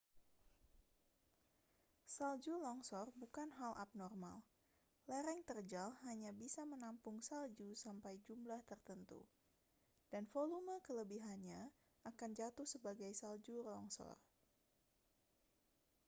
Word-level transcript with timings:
salju 2.15 2.55
longsor 2.65 3.07
bukan 3.21 3.49
hal 3.61 3.73
abnormal 3.83 4.37
lereng 5.09 5.39
terjal 5.49 5.89
hanya 6.09 6.31
bisa 6.41 6.61
menampung 6.73 7.17
salju 7.29 7.69
sampai 7.83 8.13
jumlah 8.27 8.61
tertentu 8.71 9.21
dan 10.11 10.23
volume 10.33 10.75
kelebihannya 10.89 11.63
akan 12.09 12.31
jatuh 12.39 12.65
sebagai 12.73 13.11
salju 13.21 13.55
longsor 13.67 14.15